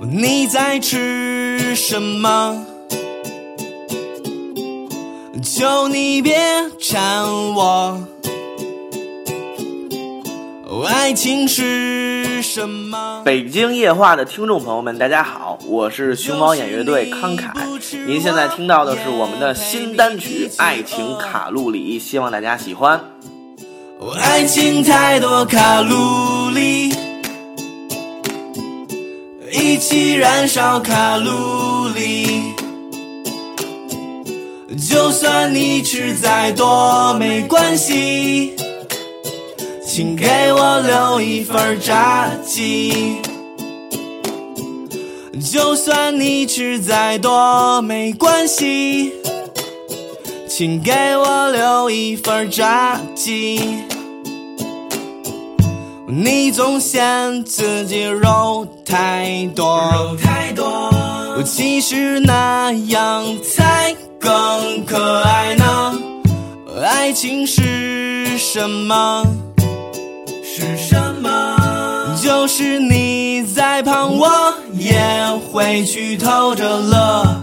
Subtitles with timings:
[0.00, 2.66] 你在吃什么？
[5.42, 6.36] 求你别
[6.78, 7.98] 馋我。
[10.86, 13.22] 爱情是什么？
[13.24, 17.54] 北京夜话的听众朋友们，大家好，我是熊猫演乐队康凯。
[18.06, 23.00] 您现在听到的是我们的新单曲《爱情卡路里》，希望大家喜欢。
[24.20, 26.92] 爱情太多卡路里，
[29.56, 32.52] 一起燃烧卡路里。
[34.88, 38.54] 就算你吃再多没关系，
[39.86, 43.16] 请给我留一份炸鸡。
[45.50, 49.12] 就算你吃再多没关系，
[50.48, 53.58] 请给我留一份炸鸡。
[56.08, 60.92] 你总嫌自己肉太多，肉太多，
[61.44, 65.98] 其实那样才更可爱呢。
[66.80, 69.24] 爱情是什么？
[70.44, 72.16] 是什么？
[72.22, 74.28] 就是你在旁，我
[74.74, 74.96] 也
[75.50, 77.42] 会去偷着乐。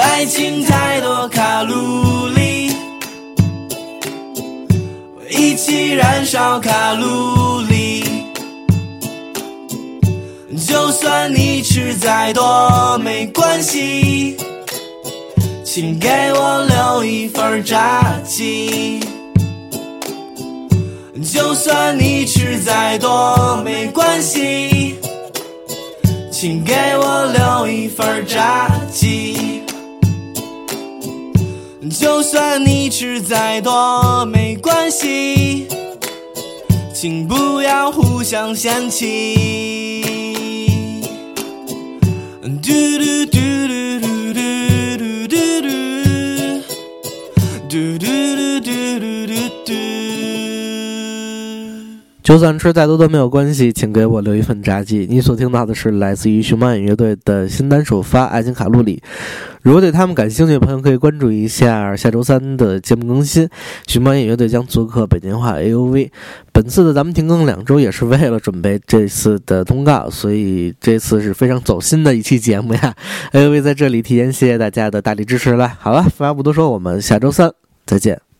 [0.00, 2.03] 爱情太多卡路
[5.36, 8.04] 一起燃烧卡路里。
[10.66, 14.36] 就算你吃再多没关系，
[15.64, 19.00] 请给我留一份炸鸡。
[21.32, 24.94] 就算你吃再多没关系，
[26.30, 29.62] 请给我留一份炸鸡。
[31.98, 34.43] 就算你吃再多没
[34.94, 35.66] 关系，
[36.94, 40.04] 请不要互相嫌弃。
[42.40, 44.38] 嘟嘟嘟嘟嘟嘟
[44.96, 45.34] 嘟嘟嘟
[47.68, 48.06] 嘟嘟嘟
[48.60, 48.68] 嘟
[49.00, 49.34] 嘟嘟
[49.66, 50.03] 嘟。
[52.24, 55.06] 就算吃再多都没有关系，请给我留一份炸鸡。
[55.10, 59.02] 你所听到的是来自于熊猫眼乐队的新单首发《爱情卡路里》。
[59.60, 63.46] 如果对他们感兴趣的朋友，可以关注一下下周三的节目更新。
[63.86, 66.10] 熊猫眼乐队将做客北京话 A O V。
[66.50, 72.94] 本次的咱们停更两周，也是为了准备这次的通告，所以这次是非常走心的一期节目呀。
[73.32, 75.70] A O V 在这里提前谢谢大家的大力支持了。
[75.78, 77.52] 好了，废话不多说，我们下周三
[77.84, 78.33] 再见。